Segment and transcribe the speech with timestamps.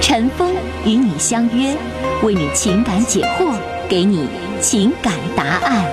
[0.00, 1.76] 陈峰与你相约，
[2.22, 3.54] 为你情感解惑，
[3.88, 4.28] 给你
[4.60, 5.84] 情感答案。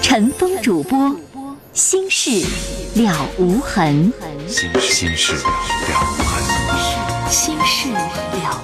[0.00, 1.14] 陈峰主播，
[1.72, 2.46] 心事
[2.94, 4.12] 了无痕。
[4.46, 7.28] 心心事了无痕。
[7.28, 8.62] 心事了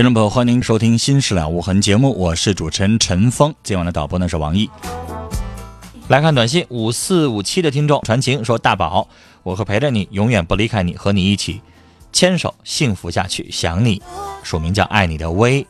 [0.00, 3.54] 听众朋友，欢迎您收听《新事了无痕》节目，我是主持人陈峰。
[3.62, 4.70] 今晚的导播呢是王毅。
[6.08, 9.06] 来看短信，五四五七的听众传情说：“大宝，
[9.42, 11.60] 我会陪着你，永远不离开你，和你一起
[12.14, 14.00] 牵手幸福下去，想你。”
[14.42, 15.66] 署名叫爱你的薇。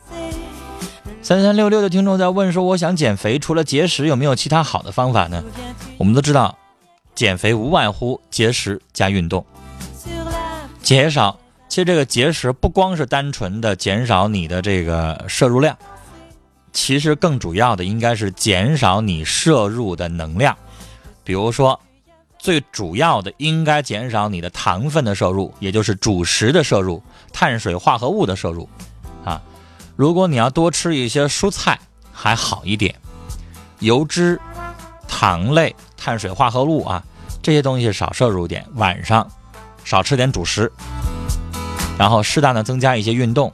[1.21, 5.43] 三三六六的听众在问说：“我想减肥，除了节食，有没有其他好的方法呢？”
[5.99, 6.57] 我们都知道，
[7.13, 9.45] 减肥无外乎节食加运动，
[10.81, 11.37] 减少。
[11.71, 15.77] 其实这个节食不光是单纯的减少你的这个摄入量，
[16.73, 20.53] 其实更主要的应该是减少你摄入的能量。
[21.23, 21.79] 比如说，
[22.37, 28.67] 最主要的应该减少你的糖分的摄入，也就是主食的摄入、碳水化合物的摄入。
[29.23, 29.41] 啊，
[29.95, 31.79] 如果你要多吃一些蔬菜
[32.11, 32.93] 还好一点，
[33.79, 34.37] 油脂、
[35.07, 37.01] 糖类、碳水化合物啊
[37.41, 39.25] 这些东西少摄入点，晚上
[39.85, 40.69] 少吃点主食。
[42.01, 43.53] 然后适当的增加一些运动，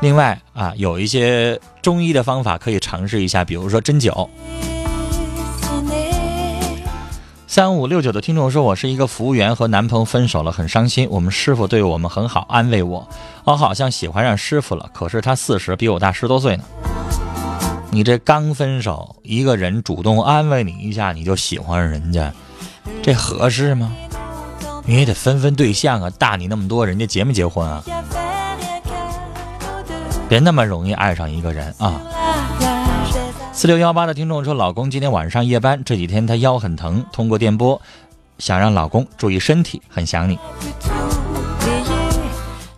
[0.00, 4.26] 另外啊，有一些中医的方法可以尝试一下，比如说针灸。
[7.46, 11.06] 三五六九的听众说：“我是一个服务员，和男朋友分手了，很伤心。
[11.10, 13.06] 我们师傅对我们很好，安慰我。
[13.44, 16.64] 我好像喜欢上师傅了，可是他四十，比我大十多岁呢。
[17.90, 22.32] 你这刚分手，一个人主动安慰你一下，你就喜欢人家，
[23.02, 23.92] 这合适吗？”
[24.86, 26.10] 你也得分分对象啊！
[26.18, 27.82] 大你那么多，人家结没结婚啊？
[30.28, 32.00] 别那么容易爱上一个人啊！
[33.52, 37.80] 四六幺八的听众说，老公今天晚上夜班，这几天他腰很疼，通过电波
[38.38, 40.38] 想让老公注意身体，很想你。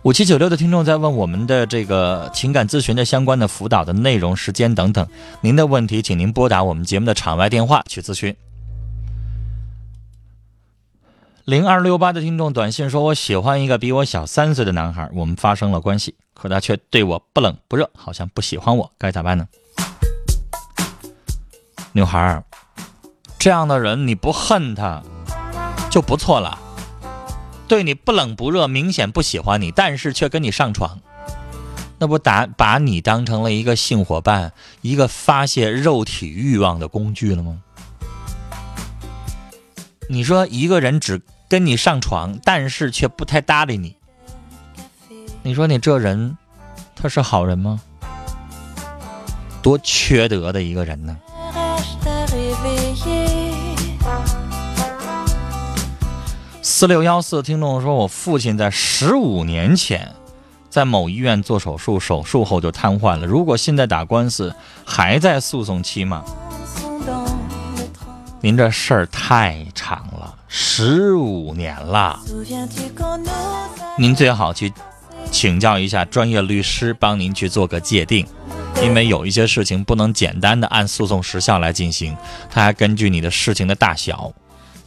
[0.03, 5.05] 五七九六的听众在问我们的这个情感咨询的相关的辅导的内容、时间等等，
[5.41, 8.33] 您的问题，请您拨打我们节目的场外电话去咨询。
[11.47, 19.47] 零二六八的听众短信说：“我喜欢一个比我小三岁的男孩，我们发生了关系，可他却对我不冷不热，好像不喜欢我，该咋办呢？”
[21.93, 22.43] 女孩，
[23.39, 25.01] 这样的人你不恨他
[25.89, 26.59] 就不错了。
[27.69, 30.99] 对你不冷不热，明显不喜欢你，但是却跟你上床，
[31.97, 37.59] 那不打把你当成了一个性伙伴，一个发泄肉体欲望的工具了吗？
[40.09, 41.21] 你说一个人只。
[41.49, 43.95] 跟你上床，但是却不太搭理你。
[45.43, 46.37] 你说你这人，
[46.95, 47.79] 他是好人吗？
[49.61, 51.17] 多缺德的一个人呢！
[56.61, 60.13] 四六幺四听众说，我父亲在十五年前
[60.69, 63.25] 在某医院做手术，手术后就瘫痪了。
[63.25, 64.53] 如果现在打官司，
[64.85, 66.23] 还在诉讼期吗？
[68.41, 70.35] 您这事儿太长了。
[70.47, 72.19] 十五年了，
[73.97, 74.71] 您最好去
[75.29, 78.25] 请教一下专业律师，帮您去做个界定，
[78.81, 82.15] 因为有一些事情不能简单的按诉讼时效来进行，
[82.49, 84.31] 他还根据你的事情的大小，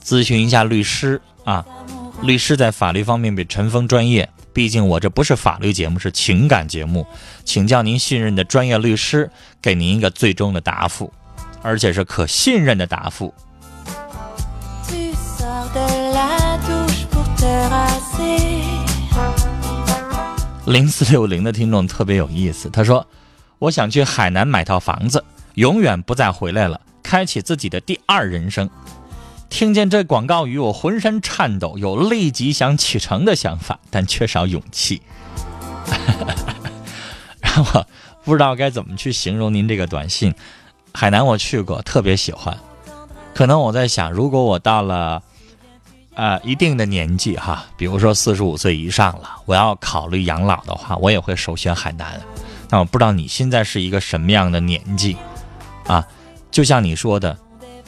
[0.03, 1.65] 咨询一下律师啊。
[2.23, 7.07] 律师在法律方面比陈峰专业，毕竟我这不是法律节目，是情感节目，
[7.45, 9.31] 请教您信任的专业律师，
[9.63, 11.11] 给您一个最终的答复，
[11.63, 13.33] 而且是可信任的答复。
[20.67, 23.05] 零四六零的听众特别有意思，他说
[23.59, 25.25] ：“我想去海南买套房子，
[25.55, 28.71] 永远不再回来了，开启自己的第二人生。”
[29.51, 35.03] 听见这广告语，我浑身颤抖，有立即想启程的想法，但缺少勇气。
[37.43, 37.85] 然后
[38.23, 40.33] 不知道该怎么去形容您这个短信。
[40.95, 42.57] 海南我去过，特别喜欢。
[43.35, 45.23] 可能我在想，如果我到了。
[46.21, 52.21] 呃一定的年纪哈，比如说四十五岁以上了，我要考虑养老的话，我也会首选海南。
[52.69, 55.17] 那我不知道你现在是一个什么样的年纪
[55.87, 56.07] 啊？
[56.51, 57.39] 就像你说的，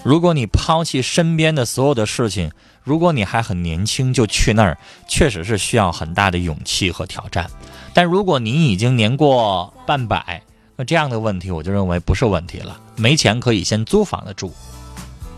[0.02, 2.50] 如果你抛弃身边的所有的事情，
[2.82, 7.50] 如果你还很年轻就去那儿，确实是需要很大的勇气和挑战。
[7.92, 10.42] 但如果你已经年过半百，
[10.74, 12.80] 那这样的问题我就认为不是问题了。
[12.96, 14.50] 没钱可以先租房子住，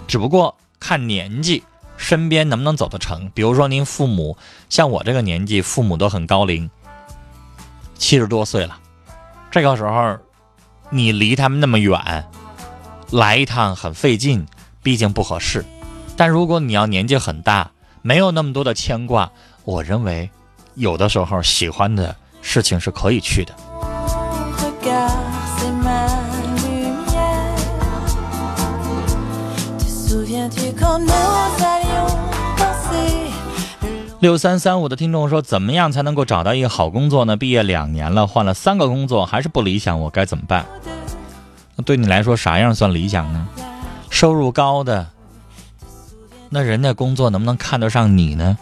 [0.07, 1.61] 只不过看年纪，
[2.05, 3.31] 身边能不能走得成。
[3.33, 4.37] 比如说您父母
[4.69, 6.69] 像我这个年纪，父母都很高龄，
[7.97, 8.77] 七十多岁了，
[9.51, 10.19] 这个时候
[10.91, 12.27] 你离他们那么远，
[13.11, 14.47] 来一趟很费劲，
[14.83, 15.65] 毕竟不合适。
[16.15, 17.71] 但如果你要年纪很大，
[18.03, 19.31] 没有那么多的牵挂，
[19.65, 20.29] 我认为
[20.75, 23.55] 有的时候喜欢的事情是可以去的。
[34.25, 37.37] 六三三五的听众说，怎么样才能够找到一个好工作呢？
[37.37, 40.65] 毕业两年了，换了三个工作，还是不理想，我该怎么办？
[41.77, 43.47] 那对你来说，啥样算理想呢？
[44.09, 45.09] 收入高的，
[46.49, 48.57] 那人家工作能不能看得上你呢？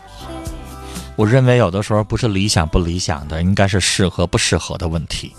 [1.14, 5.32] 我认为有的时候不是理想不理想的，应该是适合不适合的问题。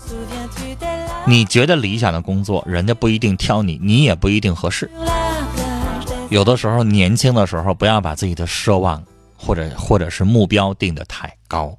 [1.26, 4.90] 你觉得理想的工作，人家不一定挑你，你也不一定合适。
[6.30, 9.04] 有的时候年轻的时候，不要把自己的奢望
[9.44, 11.76] 或者或者是目标定得太高。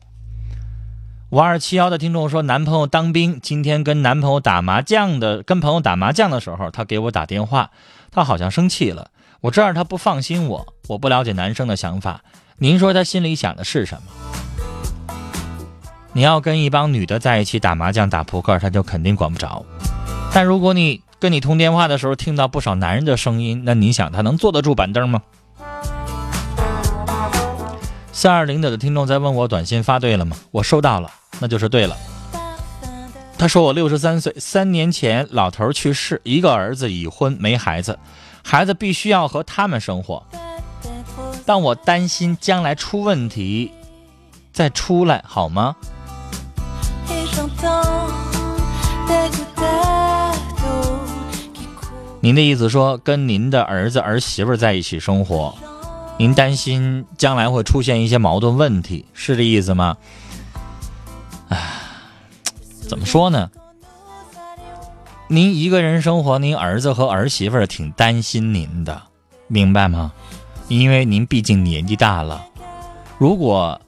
[1.32, 7.72] 五二七幺的听众说，男朋友当兵，今天跟男朋友打麻将的，跟朋友打麻将的时候，他给我打电话，
[8.12, 9.10] 他好像生气了。
[9.42, 12.22] 我知道他不放心我，我不了解男生的想法。
[12.58, 15.16] 您说他心里想的是什么？
[16.14, 19.66] 你要跟一帮女的在一起打麻将、打扑克，他就肯定管不着。
[20.34, 25.24] 但如果你跟你通电话的时候听到不少男人的声音，那你想他能坐得住板凳吗？
[28.16, 30.38] 三二零的听众在问我短信发对了吗？
[30.52, 31.98] 我收到了，那就是对了。
[33.38, 38.00] 他说我六十三岁，三年前老头去世，一个儿子已婚没孩子，
[38.42, 40.26] 孩子必须要和他们生活，
[41.46, 43.70] 但我担心将来出问题
[44.54, 45.76] 再出来好吗？
[52.22, 55.54] 您的意思说跟您的儿子儿媳妇在一起生活，
[56.18, 59.98] 您担心将来会出现一些矛盾问题，是这意思吗？
[61.50, 61.60] 唉，
[62.88, 63.52] 怎么说呢？
[65.28, 69.04] 您一个人生活，您儿子和儿媳妇儿挺担心您的，
[69.48, 70.14] 明白吗？
[70.68, 72.46] 因为您毕竟年纪大了。
[73.18, 73.82] 如果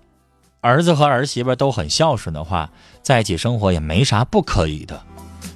[0.61, 2.69] 儿子和儿媳妇都很孝顺的话，
[3.01, 5.01] 在一起生活也没啥不可以的。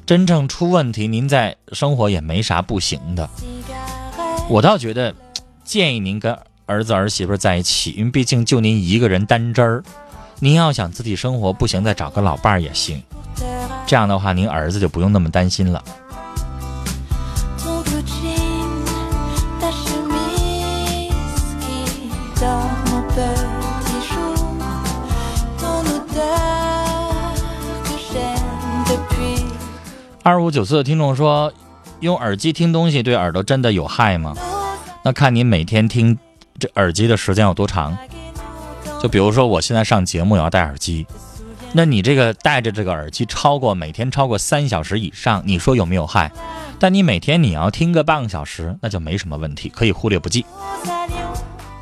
[0.06, 3.29] 真正出问题，您在生活也没啥不行的。
[4.50, 5.13] 我倒觉得，
[5.63, 6.38] 建议您跟
[6.71, 9.83] 儿子儿媳妇在一起，因为毕竟就您一个人单针儿，
[10.39, 13.03] 您要想自己生活不行，再找个老伴儿也行。
[13.85, 15.83] 这样的话，您儿子就不用那么担心了。
[30.23, 31.51] 二五九四的听众说，
[31.99, 34.33] 用耳机听东西对耳朵真的有害吗？
[35.04, 36.18] 那看您每天听
[36.61, 37.97] 这耳机的时间有多长。
[39.01, 41.07] 就比如说，我现在上节目也要戴耳机，
[41.73, 46.31] 那你这个戴着这个耳机超过每天超过三小时以上，你说有没有害？
[46.80, 50.45] 但你每天你要听个半个小时，那就没什么问题，可以忽略不计。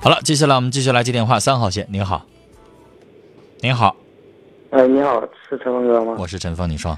[0.02, 1.38] 好了，接下来我们继续来接电话。
[1.38, 2.26] 三号线，您好，
[3.60, 3.94] 您好，
[4.70, 6.16] 哎，你好，是陈峰哥吗？
[6.18, 6.98] 我是陈峰，你说，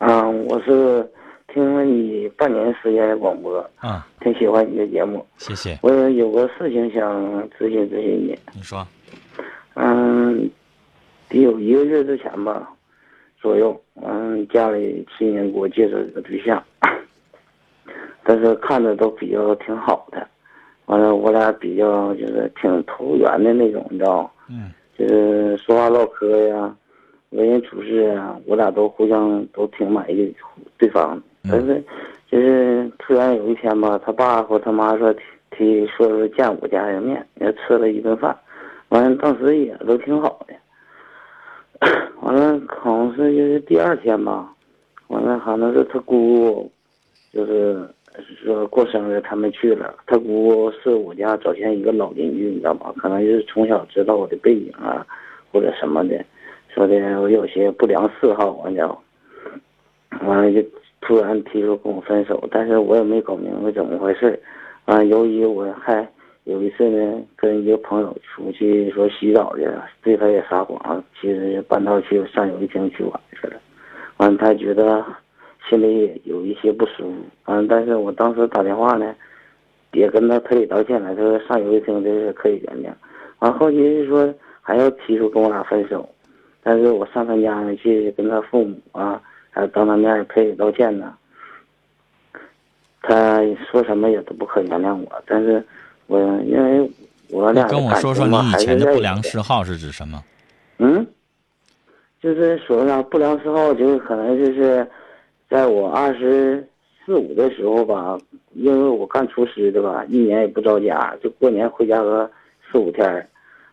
[0.00, 1.10] 嗯，我是
[1.52, 5.24] 听了你半年时间的广播，嗯，挺喜欢你的节目。
[5.36, 8.38] 谢谢，我有个事情想咨询咨询你。
[8.54, 8.86] 你说，
[9.74, 10.50] 嗯，
[11.28, 12.72] 得有一个月之前吧，
[13.38, 16.62] 左右，嗯，家里亲人给我介绍一个对象，
[18.24, 20.26] 但是看着都比较挺好的，
[20.86, 24.30] 完了我俩比较就是挺投缘的那种，你知道吗？
[24.48, 26.74] 嗯，就是说话唠嗑呀，
[27.30, 30.34] 为人处事啊，我俩都互相都挺满意
[30.78, 31.22] 对方的。
[31.44, 31.84] 嗯但是，
[32.30, 35.12] 就是突然有一天吧，他爸和他妈说
[35.50, 38.36] 提说说见我家人面，也吃了一顿饭，
[38.90, 40.54] 完了当时也都挺好的。
[42.22, 44.52] 完了，好像是就是第二天吧，
[45.08, 46.70] 完了好像是他姑姑，
[47.32, 47.76] 就是
[48.44, 52.94] 说过生日他们去了，他姑姑是我家早前一个老邻居，你知道吗？
[52.98, 55.04] 可能就是从小知道我的背景啊，
[55.50, 56.24] 或者什么的，
[56.72, 59.02] 说的我有些不良嗜好，你知道。
[60.26, 60.68] 完了就
[61.02, 64.38] 突然提出跟我分手，但是我也没搞明白怎么回事儿。
[64.86, 66.08] 完了，由于我还
[66.44, 73.54] 有一次呢，跟一个朋友出去说洗澡去了，对他也撒谎，其实半道去上游戏厅去玩去了。
[74.16, 75.04] 完，他觉得
[75.68, 77.14] 心里也有一些不舒服。
[77.44, 79.14] 完，但是我当时打电话呢，
[79.92, 82.92] 也跟他赔礼道歉了，他说上游戏厅这是可以原谅。
[83.40, 86.08] 完后期是说还要提出跟我俩分手，
[86.62, 89.20] 但是我上他家呢去跟他父母啊，
[89.52, 91.14] 还有当他面赔礼道歉呢。
[93.02, 93.40] 他
[93.70, 95.64] 说什么也都不可原谅我，但是
[96.06, 96.90] 我因为
[97.30, 100.22] 我俩的跟我说说你以前的不良嗜好是指什么？
[100.78, 101.04] 嗯，
[102.20, 104.86] 就是说啥不良嗜好，就是可能就是
[105.50, 106.66] 在我二十
[107.04, 108.16] 四五的时候吧，
[108.52, 112.30] 因为我干厨师的吧，一年也不着家，就过年回家个
[112.70, 113.26] 四五天儿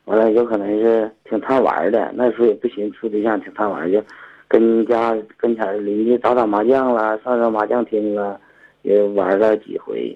[0.05, 4.03] 完了有可能是挺贪玩儿的，那时候也不寻思处对象，挺贪玩儿，就
[4.49, 8.37] 跟家跟前邻居打打麻将啦，上上麻将厅啦，
[8.81, 10.13] 也玩了几回。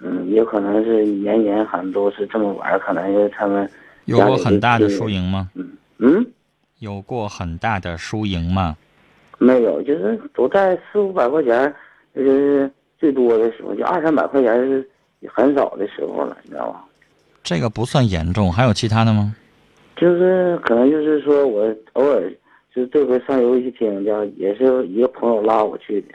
[0.00, 3.66] 嗯，也可能是年年好像都是这么玩，可能是他们
[4.04, 5.48] 有过很大的输赢吗？
[5.98, 6.26] 嗯。
[6.80, 8.76] 有过很大的输赢吗？
[9.38, 11.72] 没有，就是都在四五百块钱，
[12.14, 14.86] 就是最多的时候，就二三百块钱是
[15.32, 16.84] 很少的时候了，你知道吧？
[17.42, 19.34] 这个不算严重，还有其他的吗？
[19.96, 22.30] 就是可能就是说我偶尔
[22.74, 26.08] 就这回上游戏厅，叫也是一个朋友拉我去的，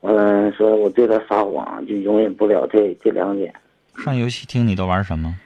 [0.00, 3.52] 完了说我对他撒谎，就容忍不了这这两点。
[4.02, 5.36] 上游戏厅你都玩什么？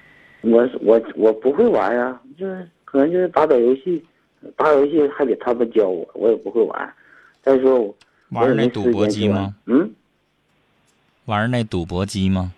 [0.43, 4.05] 我我我不会玩啊，就是可能就是打打游戏，
[4.57, 6.95] 打游戏还得他们教我，我也不会玩。
[7.43, 7.95] 再说我
[8.31, 9.55] 玩那赌博机吗？？
[9.67, 9.91] 嗯。
[11.25, 12.53] 玩那赌博机吗？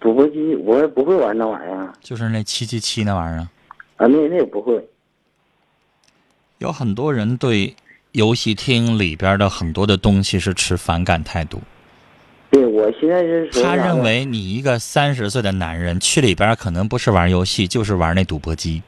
[0.00, 3.50] 赌博机我也不会玩那玩意儿啊，就是那七七七那玩意儿啊。
[3.98, 4.84] 啊那那也不会。
[6.58, 7.74] 有很多人对
[8.12, 11.60] 游戏厅里边的很多的东西是持反感态度。
[12.50, 18.80] 对我现在是他认为你一个三十岁的男人去里边可能不是玩游戏，就是玩那赌博机。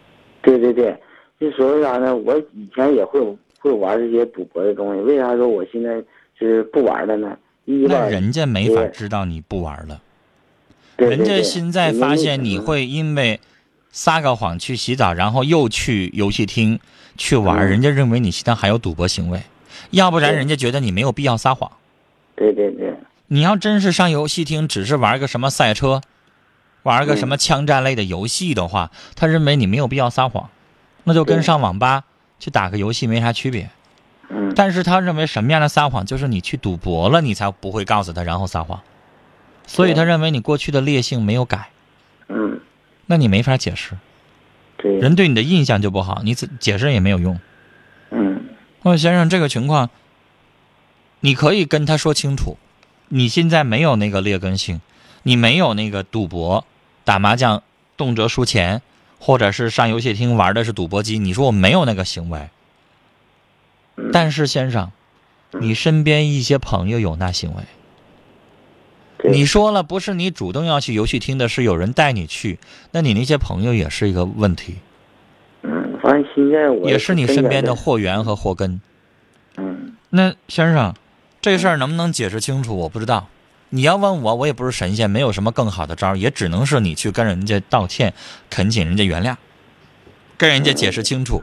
[0.43, 0.97] 对对对，
[1.41, 2.15] 就说啥呢？
[2.15, 3.21] 我以前也会
[3.59, 6.01] 会玩这些赌博的东西，为啥说我现在
[6.39, 7.37] 就是不玩了呢？
[7.65, 10.01] 那，人家没法知道你不玩了，
[10.97, 13.41] 对人家现在发现你，会因为
[13.91, 16.79] 撒个谎去洗澡，然后又去游戏厅
[17.17, 17.69] 去玩，嗯。
[17.69, 19.43] 人家认为你现在还有赌博行为，
[19.91, 21.71] 要不然人家觉得你没有必要撒谎。
[22.35, 22.95] 对对对。
[23.29, 26.01] 你要真是上游戏厅只是玩个什么赛车，
[26.83, 27.17] 玩个嗯。
[27.17, 30.51] 什么枪战类的游戏的话，他认为你没有必要撒谎，
[31.05, 32.05] 那就跟上网吧
[32.39, 33.71] 去打个游戏没啥区别。
[34.29, 38.81] 嗯，但是他认为什么样的撒谎，就是你去赌博了，你才不会告诉他，然后撒谎。
[39.69, 41.71] 所以他认为你过去的劣性没有改，
[42.29, 42.61] 嗯
[43.07, 43.97] 那你没法解释，
[44.77, 47.39] 对，人对你的印象就不好，你解释也没有用。
[48.11, 48.45] 嗯。
[48.83, 49.91] 我说先生，这个情况，
[51.21, 52.57] 你可以跟他说清楚，
[53.09, 54.81] 你现在没有那个劣根性，
[55.25, 56.65] 你没有那个赌博、
[57.05, 57.63] 打麻将
[57.97, 58.83] 动辄输钱，
[59.19, 62.49] 或者是上游戏厅玩的是赌博机，你说我没有那个行为。
[63.97, 64.11] 嗯。
[64.13, 64.93] 但是先生，
[65.53, 67.67] 你身边一些朋友有那行为，对
[69.31, 72.59] 你说了不是你主动要去游戏厅的，是有人带你去，
[72.93, 74.77] 那你那些朋友也是一个问题，
[75.63, 77.93] 嗯，反正现在我也是你身边的货。
[77.93, 78.81] 祸源和祸根。
[79.57, 80.95] 嗯那先生，
[81.41, 82.77] 这事儿能不能解释清楚？
[82.77, 83.29] 我不知道。
[83.71, 88.15] 你要问我，我也不是神仙，没有什么更好的招儿，也只能是你去跟人家道歉，
[88.49, 89.35] 恳请人家原谅，
[90.39, 91.43] 跟人家解释清楚，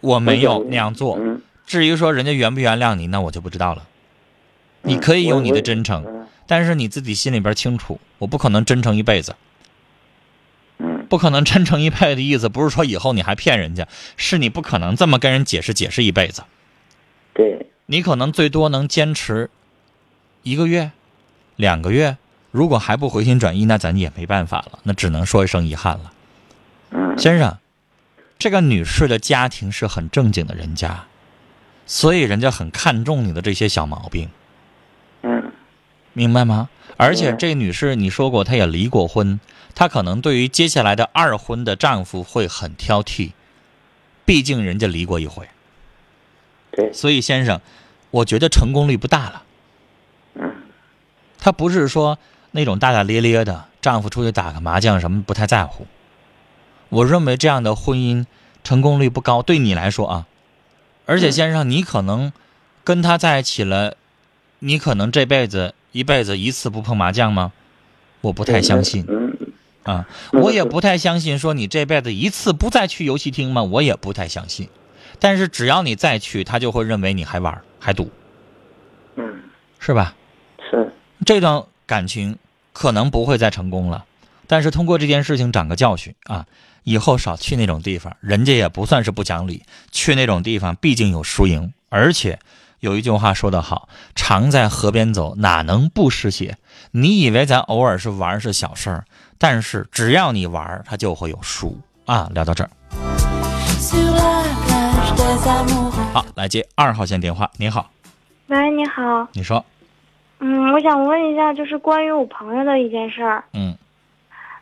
[0.00, 1.16] 我没有那样做。
[1.20, 3.84] 嗯，至于说人家原不原谅你，那我就不知道了。
[4.88, 9.36] 你可以有你的真诚，嗯但是你自己心里边清楚，我不可能真诚一辈子，
[10.78, 16.44] 嗯不可能真诚一辈子的意思不是说以后你还骗人家，是你不可能这么跟人解释解释一辈子。
[17.34, 19.50] 对，你可能最多能坚持
[20.42, 20.92] 一个月、
[21.56, 22.16] 两个月，
[22.50, 26.12] 如果还不回心转意，那咱也没办法了，那只能说一声遗憾了。
[26.90, 27.58] 嗯先生，
[28.38, 31.04] 这个女士的家庭是很正经的人家，
[31.84, 34.37] 所以人家很看重你的这些小毛病，嗯
[36.12, 36.68] 明白吗？
[36.96, 39.38] 而且嗯这女士你说过她也离过婚，
[39.74, 43.32] 她可能对于接下来的二婚的丈夫会很挑剔，
[44.24, 45.48] 毕竟人家离过一回。
[46.72, 47.60] 对，所以先生，
[48.10, 49.42] 我觉得成功率不大了。
[50.34, 50.52] 嗯
[51.38, 52.18] 他不是说
[52.50, 55.86] 那种大大咧咧的，丈夫出去打个麻将什么不太在乎。
[56.88, 58.26] 我认为这样的婚姻
[58.64, 60.26] 成功率不高，对你来说啊。
[61.06, 62.32] 而且先生，你可能
[62.82, 63.96] 跟他在一起了，
[64.58, 67.52] 你可能这辈子一辈子一次不碰麻将吗？
[68.20, 69.32] 我不太相信嗯
[69.84, 73.62] 啊，嗯我也不太相信说你这辈子一次不再去游戏厅吗？
[73.62, 74.68] 我也不太相信。
[75.20, 78.10] 但是只要你再去，他就会认为你还玩还赌，
[79.16, 79.42] 嗯
[79.78, 80.14] 是吧？
[80.70, 80.92] 是
[81.24, 82.38] 这段感情
[82.72, 84.04] 可能不会再成功了，
[84.46, 86.46] 但是通过这件事情长个教训啊，
[86.84, 89.62] 以后少去那种地方，人家也不算是不讲理。
[89.90, 92.38] 去那种地方毕竟有输赢，而且
[92.80, 96.56] 有一句话说得好：“常在河边走，哪能不湿鞋？”
[96.92, 99.04] 你以为咱偶尔是玩是小事儿，
[99.36, 102.28] 但是只要你玩，它就会有输啊。
[102.32, 102.70] 聊到这儿.
[106.12, 107.50] 好，来接二号线电话。
[107.56, 107.90] 你好，
[108.46, 109.64] 喂，你好，你说，
[110.38, 113.44] 嗯，我想问一下，就是关于我朋友的一件事儿。
[113.52, 113.76] 嗯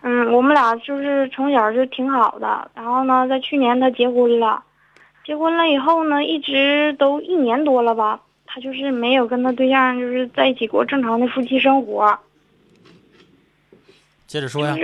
[0.02, 4.62] 嗯，我们俩就是从小就挺好的，然后呢，在去年他结婚了，
[5.26, 12.16] 结婚了以后呢，一直都一年多了吧，他就是没有跟他对象就是在一起过正常的夫妻生活。
[14.28, 14.76] 接着说呀。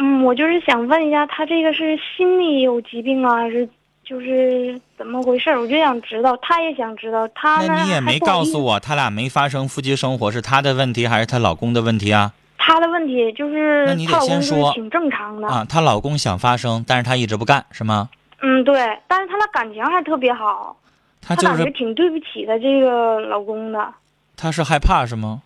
[0.00, 3.68] 嗯，我就是想问一下，他这个是心理有疾病啊，还是
[4.04, 5.50] 就是怎么回事？
[5.50, 12.32] 我就想知道，他也想知道，他那你也没告诉我，他俩没发生夫妻生活是他的问题还是她老公的问题啊？
[12.56, 15.48] 她的问题就是那你得先说挺正常的。
[15.48, 18.08] 啊，她老公想发生，但是她一直不干，是吗？
[18.40, 20.76] 嗯，对，但是他俩感情还特别好，
[21.20, 23.94] 她感觉她就是挺对不起她这个老公的。
[24.36, 25.42] 她是害怕是吗？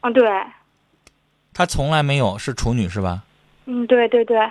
[0.00, 0.28] 嗯，对，
[1.52, 3.22] 她从来没有是处女是吧？
[3.66, 4.50] 嗯，对对对，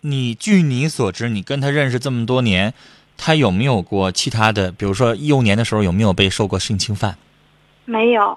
[0.00, 2.74] 你据你所知，你跟她认识这么多年，
[3.16, 4.72] 她有没有过其他的？
[4.72, 7.16] 比如说幼年的时候有没有被受过性侵犯？
[7.84, 8.36] 没有，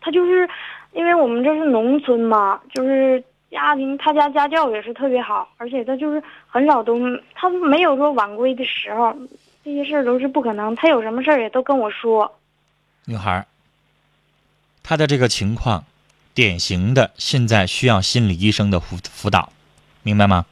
[0.00, 0.46] 他就是
[0.92, 3.22] 因为我们这是农村嘛，就是
[3.54, 6.98] 家庭他家家教也是特别好，而且他就是很少都
[7.36, 9.16] 他没有说晚归的时候，
[9.64, 10.74] 这些事儿都是不可能。
[10.74, 12.36] 他有什么事儿也都跟我说。
[13.04, 13.46] 女孩儿，
[14.82, 15.84] 她的这个情况，
[16.34, 19.52] 典型的现在需要心理医生的辅辅导，
[20.02, 20.46] 明白吗？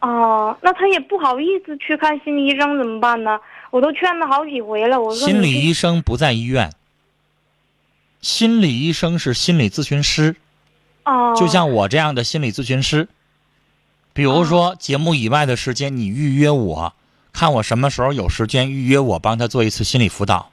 [0.00, 3.38] 哦，那他也不好意思去看心理医生，怎么办呢？
[3.70, 6.72] 我都劝他好几回了，我说心理医生不在医院，
[8.22, 10.36] 心理医生是心理咨询师。
[11.06, 13.08] 哦，就像我这样的心理咨询师，
[14.12, 16.92] 比如说节目以外的时间，你预约我，
[17.32, 20.50] 看我什么时候有时间预约我，帮他做一次心理辅导。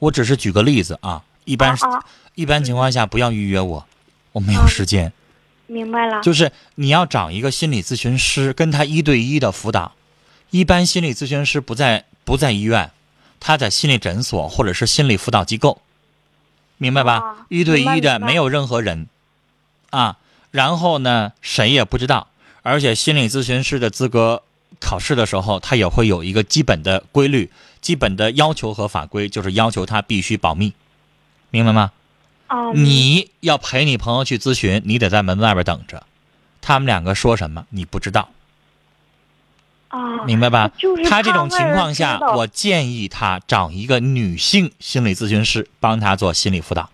[0.00, 1.76] 我只是举个例子啊，一般、
[2.34, 3.86] 一般情况下不要预约我，
[4.32, 5.12] 我没有时间。
[5.66, 6.20] 明白了。
[6.20, 9.92] 就是你要找一个心理咨询师，跟他一对一的辅导。
[10.50, 12.90] 一般心理咨询师不在不在医院，
[13.40, 15.80] 他在心理诊所或者是心理辅导机构，
[16.76, 17.14] 明白吧？
[17.14, 19.08] 啊一对一的，没有任何人
[19.94, 20.16] 啊。
[20.50, 22.28] 然后呢，谁也不知道，
[22.62, 24.42] 而且心理咨询师的资格
[24.80, 30.72] 考试的时候，他也会有一个基本的规律、基本的要求和法规，就是要求他必须保密，
[31.50, 31.92] 明白吗？
[32.46, 36.04] 啊，你要陪你朋友去咨询，你得在门外边等着，
[36.60, 38.28] 他们两个说什么你不知道，
[39.88, 40.70] 啊，明白吧？
[40.78, 46.90] 就是他这种情况下我建议他找一个女性心理咨询师帮他做心理辅导，啊，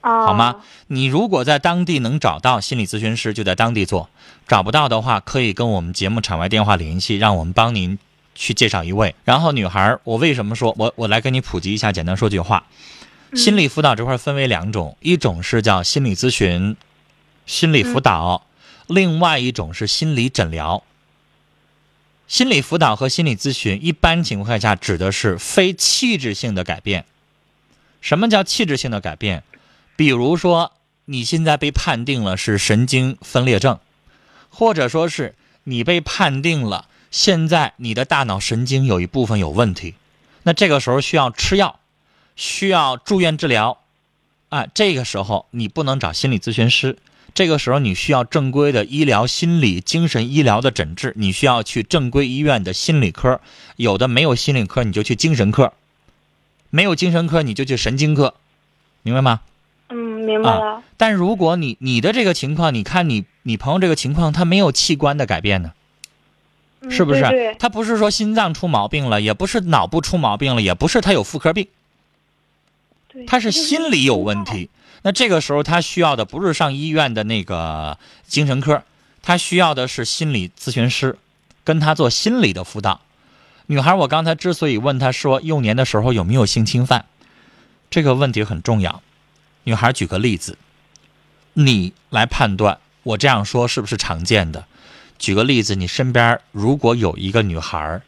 [0.00, 0.56] 好吗？
[0.86, 4.08] 你如果在当地能找到心理咨询师，就在当地做；
[4.46, 7.98] 找不到的话，可以跟我们节目场外电话联系，让我们帮您
[8.34, 9.14] 去介绍一位。
[9.24, 12.64] 然后，女孩，我为什么说我我来跟你普及一下，简单说句话。
[13.34, 16.76] 心理辅导这块分为两种，一种是叫心理咨询、
[17.44, 18.46] 心理辅导，
[18.86, 20.82] 另外一种是心理诊疗。
[22.26, 27.04] 心理辅导和心理咨询一般情况下指的是非器质性的改变。
[28.00, 29.42] 什么叫器质性的改变？
[29.98, 30.74] 比如说，
[31.06, 33.80] 你现在被判定了是神经分裂症，
[34.48, 35.34] 或者说是
[35.64, 39.96] 你被判定了现在你的大脑神经有一部分有问题，
[40.44, 41.80] 那这个时候需要吃药，
[42.36, 43.78] 需要住院治疗，
[44.50, 46.96] 啊，这个时候你不能找心理咨询师，
[47.34, 53.40] 这个时候你需要正规的医疗、心理、精神医疗的诊治，你需要去正规医院的心理科，
[53.74, 55.72] 有的没有心理科你就去精神科，
[56.70, 58.34] 没有精神科你就去神经科，
[59.02, 59.40] 明白吗？
[60.28, 60.82] 嗯，明白了。
[60.96, 65.72] 但如果你你的这个情况，你看你你朋友这个情况，他没有器官的改变呢，
[66.82, 67.20] 嗯是不是？
[67.22, 71.66] 对对他不是说心脏出毛病了，也不是脑部出毛病了，也不是他有妇科病，
[73.26, 74.68] 他是心理有问题。
[75.02, 78.82] 那这个时候他需要的不是上医院的那个精神科，
[79.22, 81.16] 他需要的是心理咨询师，
[81.64, 83.00] 跟他做心理的辅导。
[83.66, 87.04] 女孩，我刚才之所以问她说幼年的时候有没有性侵犯，
[87.90, 89.02] 这个问题很重要。
[89.64, 90.56] 女孩举个例子，
[91.54, 94.64] 你来判断我这样说是不是常见的。
[95.18, 98.00] 举个例子，你身边如果有一个女孩，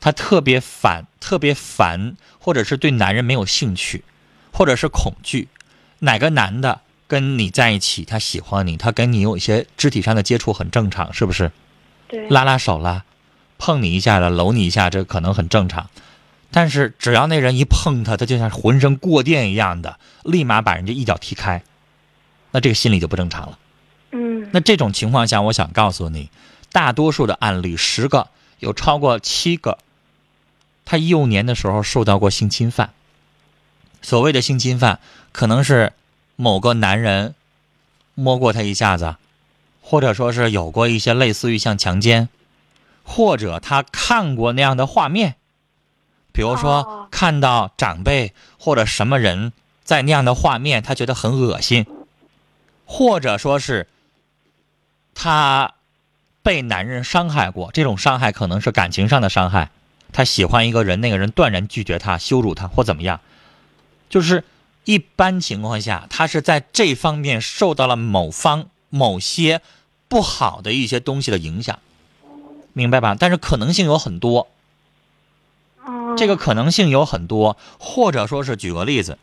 [0.00, 4.04] 她特别烦，特别烦，或者是对男人没有兴趣，
[4.52, 5.48] 或者是恐惧，
[6.00, 11.50] 哪个男的跟你在一起，他喜欢你，他跟你有一些肢体上的接触很正常，是不是？
[12.08, 13.04] 对拉拉手啦，
[13.58, 15.88] 碰你一下了，搂你一下，这可能很正常。
[16.50, 21.62] 但是只要那人一碰他，他就像浑身过电一样的，立马把人家一脚踢开，
[22.52, 23.58] 那这个心理就不正常了。
[24.12, 26.30] 嗯那这种情况下，我想告诉你，
[26.72, 28.28] 大多数的案例，十个
[28.60, 29.78] 有超过七个，
[30.84, 32.90] 他幼年的时候受到过性侵犯。
[34.00, 35.00] 所谓的性侵犯，
[35.32, 35.92] 可能是
[36.36, 37.34] 某个男人
[38.14, 39.16] 摸过他一下子，
[39.82, 42.28] 或者说是有过一些类似于像强奸，
[43.02, 45.34] 或者他看过那样的画面，
[46.36, 51.86] 比如说哦看到长辈或者什么人在那样的画面，他觉得很恶心，
[52.84, 53.88] 或者说是
[55.14, 55.72] 他
[56.42, 59.70] 被男人伤害过，这种伤害可能是感情上的伤害。
[60.12, 63.20] 他喜欢一个人，那个人断然拒绝他、羞辱他或怎么样，
[64.10, 64.44] 就是
[64.84, 69.62] 一般情况下，他是在这方面受到了某方某些
[70.08, 71.78] 不好的一些东西的影响，
[72.72, 73.16] 明白吧？
[73.18, 74.46] 但是可能性有很多，哦，
[76.16, 79.18] 这个可能性有很多，或者说是举个例子，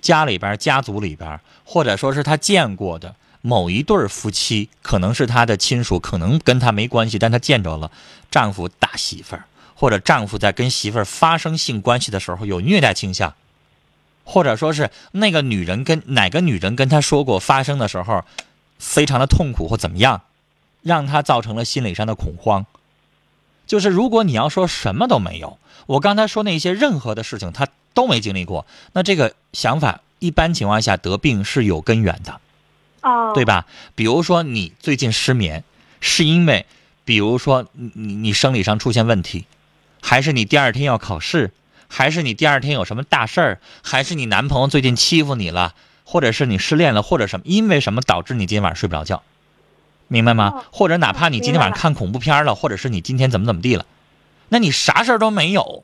[0.00, 7.90] 家里边、家族里边，或者说是他见过的某一对夫妻，可能是他的亲属，可能跟他没关系，但他见着了
[8.30, 13.34] 丈夫打媳妇儿，或者丈夫在跟媳妇儿发生性关系的时候有虐待倾向，
[14.24, 18.24] 或者说是那个女人跟哪个女人跟他说过发生的时候
[18.78, 20.22] 非常的痛苦或怎么样，
[20.82, 22.66] 让他造成了心理上的恐慌。
[23.66, 32.40] 就是如果你要说什么都没有，我刚才说那些任何的事情他都没经历过，那这个想法一般情况下得病是有根源的，
[33.02, 33.44] 哦，对？
[33.44, 33.66] 吧？
[33.94, 35.62] 比如说你最近失眠，
[36.00, 36.66] 是因为，
[37.04, 39.44] 比如说你你你生理上出现问题，
[40.00, 41.52] 还是你第二天要考试，
[41.88, 45.74] 还是你第二天有什么大事儿，还是你男朋友最近欺负你了，
[46.04, 49.22] 或者是你失恋了，或者什么，因为什么导致你今天晚上睡不着觉，
[50.14, 50.64] 明白吗哦？
[50.70, 53.84] 或者哪怕你今天晚上看恐怖片了，或者是你今天怎么怎么地了，
[54.48, 55.82] 那你啥事儿都没有，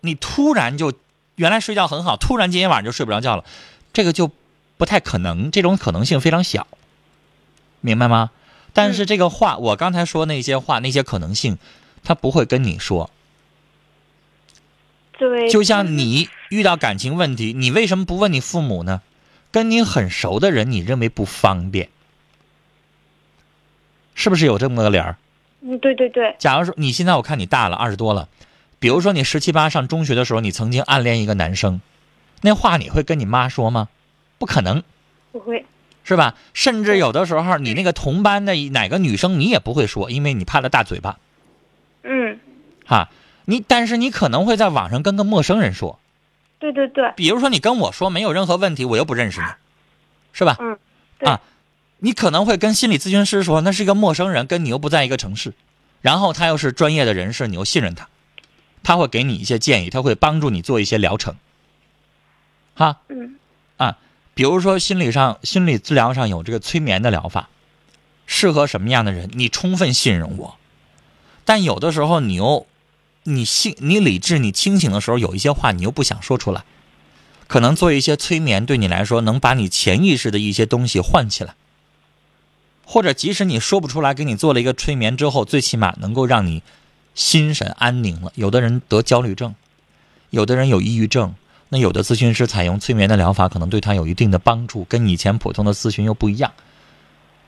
[0.00, 0.92] 你突然就
[1.36, 3.44] 原来睡觉很好，突然今天晚上就睡不着觉了，
[3.92, 4.32] 这个就
[4.76, 6.66] 不太可能，这种可能性非常小，
[7.80, 8.30] 明白吗？
[8.72, 11.58] 但是这个话，我刚才说那些话，那些可能性，
[12.02, 13.10] 他不会跟你说。
[15.16, 19.02] 对，就像你遇到感情问题，你为什么不问你父母呢？
[19.50, 21.88] 跟你很熟的人，你认为不方便，
[24.18, 25.16] 是不是有这么个理儿？
[25.60, 28.28] 嗯，对对对，假如说你现在我看你大了，二十多了，
[28.80, 31.80] 比如说你十七八上中学的时候，你曾经暗恋一个男生，
[32.42, 33.88] 那话你会跟你妈说吗？
[34.38, 34.82] 不可能，
[35.30, 35.64] 不会，
[36.02, 36.34] 是吧？
[36.52, 41.18] 甚至有的时候，你那个同班的哪个女生，你也不会说，因为你怕她大嘴巴，
[42.02, 42.40] 嗯，
[42.84, 43.08] 哈。
[43.44, 45.98] 你但是你可能会在网上跟个陌生人说，
[46.58, 49.46] 对对对，比如说你跟我说没有任何问题，我又不认识你，
[50.32, 50.58] 是吧？
[50.60, 50.76] 嗯，
[51.20, 51.40] 啊，
[51.98, 55.52] 你可能会跟心理咨询师说，那是一个陌生人，跟你又不在一个城市，
[56.00, 58.08] 然后他又是专业的人士，你又信任他，
[58.82, 61.34] 他会给你一些建议，他会帮助你做一些疗程，
[62.74, 62.98] 哈？
[63.08, 63.36] 嗯。
[63.76, 63.96] 啊，
[64.34, 67.48] 比如说心理上心理治疗上有这个催眠的疗法，
[68.26, 69.30] 适合什么样的人？
[69.34, 70.56] 你充分信任我，
[71.44, 72.66] 但有的时候你又
[73.22, 76.64] 你信你理智你清醒的时候，有一些话你又不想说出来，
[77.46, 81.54] 可能做一些催眠对你来说能把你潜意识的一些东西唤起来，
[82.90, 86.62] 或者即使你说不出来，给你做了一个催眠之后，最起码能够让你
[87.14, 88.32] 心神安宁了。
[88.34, 89.54] 有的人得焦虑症，
[90.30, 91.34] 有的人有抑郁症，
[91.68, 96.50] 那有的咨询师采用催眠的疗法，可能对他有一定的帮助，跟以前普通的咨询又不一样。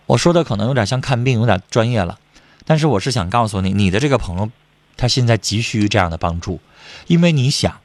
[0.04, 2.18] 我说的可能有点像看病，有点专业了，
[2.66, 4.50] 但是我是想告诉你，你的这个朋友，
[4.98, 6.60] 他现在急需这样的帮助，
[7.06, 7.80] 因为你想，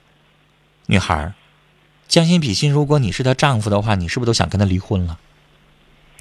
[0.87, 1.33] 女孩，
[2.09, 5.17] 将心比心，如果你是她丈夫的话，你是不是都想跟他离婚了？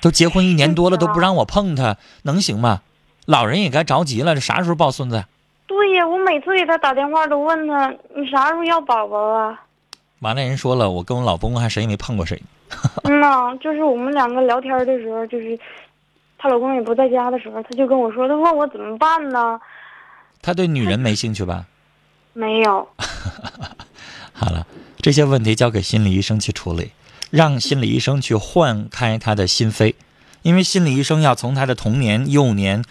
[0.05, 2.83] 都结婚一年多了，都不让我碰他，能行吗？
[3.25, 5.25] 老人也该着急了，这啥时候抱孙子？
[5.67, 9.63] 对呀，我每次给他打电话都问他，你啥时候要宝宝啊？
[10.19, 12.43] 完了，人说了，我跟我老公还谁也没碰过谁。
[13.05, 15.59] 嗯呐，就是我们两个聊天的时候，就是
[16.37, 19.59] 她老公也不在家的时候，她就跟我说，她问我怎么办呢？
[20.43, 21.65] 他对女人没兴趣吧？
[22.35, 22.87] 没有，
[24.35, 24.67] 好了，
[24.99, 26.91] 这些问题交给心理医生去处理，
[27.35, 29.95] 让心理医生去换开他的心扉，
[30.43, 32.85] 因为心理医生要从他的童年、幼年、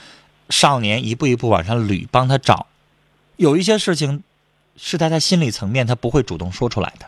[0.49, 2.67] 少年一步一步往上捋，帮他找。
[3.37, 4.21] 有一些事情
[4.75, 7.05] 是他在心理层面他不会主动说出来的，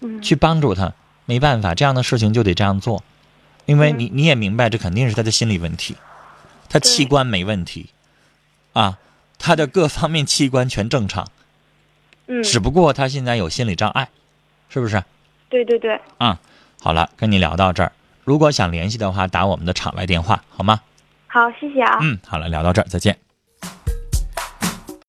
[0.00, 0.94] 嗯，去帮助他。
[1.26, 3.04] 没办法，这样的事情就得这样做，
[3.66, 5.94] 因为你你也明白，这肯定是他的心理问题，
[6.68, 7.90] 他器官没问题，
[8.72, 8.98] 啊，
[9.38, 11.28] 他的各方面器官全正常。
[12.26, 14.08] 嗯，只不过他现在有心理障碍，
[14.68, 15.04] 是不是？
[15.48, 16.38] 对对对，啊、
[16.80, 17.92] 好了，跟你聊到这儿，
[18.24, 20.80] 如果想联系的话，打我们的场外电话，好吗？
[21.26, 21.98] 好，谢谢啊。
[22.00, 23.16] 嗯，好了，聊到这儿，再见。